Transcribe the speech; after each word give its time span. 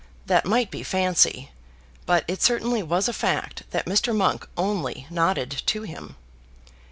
That 0.25 0.47
might 0.47 0.71
be 0.71 0.81
fancy, 0.81 1.51
but 2.07 2.25
it 2.27 2.41
certainly 2.41 2.81
was 2.81 3.07
a 3.07 3.13
fact 3.13 3.69
that 3.69 3.85
Mr. 3.85 4.15
Monk 4.15 4.47
only 4.57 5.05
nodded 5.11 5.61
to 5.67 5.83
him. 5.83 6.15